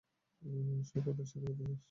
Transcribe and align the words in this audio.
সব 0.41 1.03
আনুষ্ঠানিকতা 1.09 1.23
শেষ। 1.25 1.79